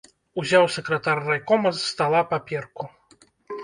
[0.43, 2.83] Узяў сакратар райкома з стала паперку.